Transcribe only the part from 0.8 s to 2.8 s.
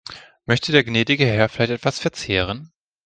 gnädige Herr vielleicht etwas verzehren?